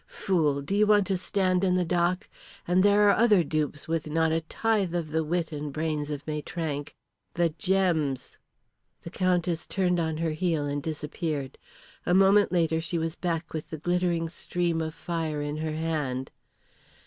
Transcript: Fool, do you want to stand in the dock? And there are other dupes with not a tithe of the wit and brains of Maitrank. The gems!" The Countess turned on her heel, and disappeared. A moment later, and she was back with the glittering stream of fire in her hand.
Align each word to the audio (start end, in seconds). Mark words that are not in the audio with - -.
Fool, 0.07 0.63
do 0.63 0.73
you 0.73 0.87
want 0.87 1.05
to 1.05 1.15
stand 1.15 1.63
in 1.63 1.75
the 1.75 1.85
dock? 1.85 2.27
And 2.67 2.81
there 2.81 3.07
are 3.07 3.15
other 3.15 3.43
dupes 3.43 3.87
with 3.87 4.07
not 4.07 4.31
a 4.31 4.41
tithe 4.41 4.95
of 4.95 5.11
the 5.11 5.23
wit 5.23 5.51
and 5.51 5.71
brains 5.71 6.09
of 6.09 6.25
Maitrank. 6.25 6.95
The 7.35 7.49
gems!" 7.49 8.39
The 9.03 9.11
Countess 9.11 9.67
turned 9.67 9.99
on 9.99 10.17
her 10.17 10.31
heel, 10.31 10.65
and 10.65 10.81
disappeared. 10.81 11.59
A 12.03 12.15
moment 12.15 12.51
later, 12.51 12.77
and 12.77 12.83
she 12.83 12.97
was 12.97 13.15
back 13.15 13.53
with 13.53 13.69
the 13.69 13.77
glittering 13.77 14.27
stream 14.27 14.81
of 14.81 14.95
fire 14.95 15.39
in 15.39 15.57
her 15.57 15.73
hand. 15.73 16.31